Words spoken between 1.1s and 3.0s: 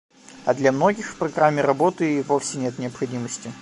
в программе работы и вовсе нет